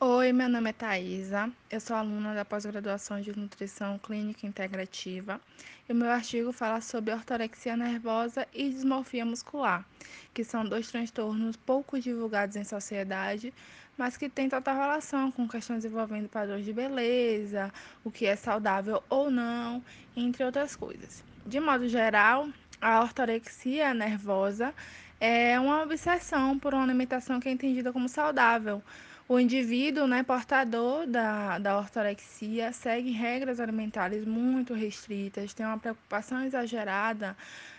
[0.00, 5.40] Oi, meu nome é Thaisa, eu sou aluna da pós-graduação de Nutrição Clínica Integrativa
[5.88, 9.84] e o meu artigo fala sobre ortorexia nervosa e dismorfia muscular,
[10.32, 13.52] que são dois transtornos pouco divulgados em sociedade,
[13.96, 17.72] mas que têm total relação com questões envolvendo padrões de beleza,
[18.04, 19.82] o que é saudável ou não,
[20.14, 21.24] entre outras coisas.
[21.44, 22.48] De modo geral,
[22.80, 24.72] a ortorexia nervosa
[25.20, 28.80] é uma obsessão por uma alimentação que é entendida como saudável,
[29.28, 36.42] o indivíduo, né, portador da, da ortorexia, segue regras alimentares muito restritas, tem uma preocupação
[36.44, 37.36] exagerada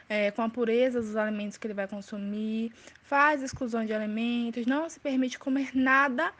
[0.07, 2.71] é, com a pureza dos alimentos que ele vai consumir,
[3.01, 6.31] faz exclusão de alimentos, não se permite comer nada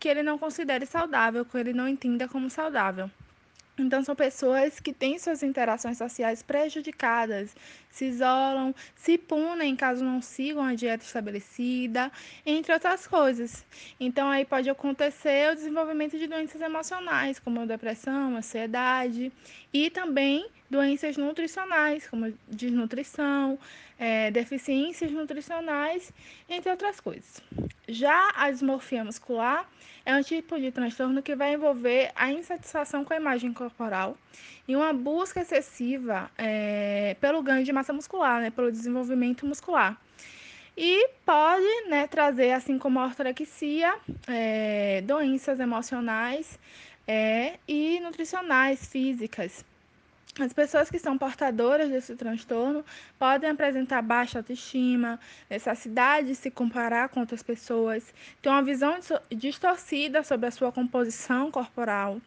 [0.00, 3.08] que ele não considere saudável, que ele não entenda como saudável.
[3.78, 7.54] Então, são pessoas que têm suas interações sociais prejudicadas,
[7.90, 12.10] se isolam, se punem caso não sigam a dieta estabelecida,
[12.44, 13.66] entre outras coisas.
[14.00, 19.30] Então, aí pode acontecer o desenvolvimento de doenças emocionais, como depressão, ansiedade,
[19.72, 23.58] e também doenças nutricionais, como desnutrição,
[23.98, 26.12] é, deficiências nutricionais,
[26.48, 27.42] entre outras coisas.
[27.88, 29.68] Já a dismorfia muscular
[30.04, 34.16] é um tipo de transtorno que vai envolver a insatisfação com a imagem corporal
[34.68, 40.00] e uma busca excessiva é, pelo ganho de massa muscular, né, pelo desenvolvimento muscular.
[40.76, 43.96] E pode né, trazer, assim como a ortorexia,
[44.28, 46.58] é, doenças emocionais
[47.06, 49.64] é, e nutricionais, físicas.
[50.38, 52.84] As pessoas que são portadoras desse transtorno
[53.18, 58.98] podem apresentar baixa autoestima, necessidade de se comparar com outras pessoas, ter uma visão
[59.34, 62.20] distorcida sobre a sua composição corporal.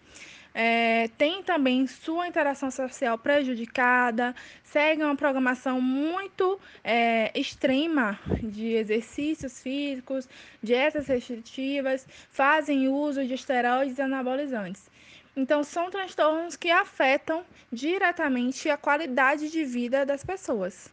[0.62, 9.62] É, tem também sua interação social prejudicada, segue uma programação muito é, extrema de exercícios
[9.62, 10.28] físicos,
[10.62, 14.92] dietas restritivas, fazem uso de esteroides anabolizantes.
[15.34, 20.92] Então, são transtornos que afetam diretamente a qualidade de vida das pessoas.